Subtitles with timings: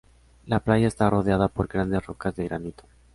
[0.47, 2.85] La playa está rodeada por grandes rocas de granito.